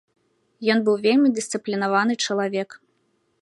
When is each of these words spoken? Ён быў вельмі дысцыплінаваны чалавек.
Ён 0.73 0.79
быў 0.87 0.95
вельмі 1.03 1.31
дысцыплінаваны 1.41 2.13
чалавек. 2.25 2.69